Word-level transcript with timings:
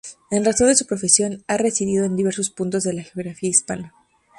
En 0.31 0.43
razón 0.43 0.65
de 0.69 0.75
su 0.75 0.87
profesión 0.87 1.43
ha 1.47 1.57
residido 1.57 2.05
en 2.05 2.15
diversos 2.15 2.49
puntos 2.49 2.81
de 2.81 2.93
la 2.93 3.03
geografía 3.03 3.49
hispana. 3.51 3.93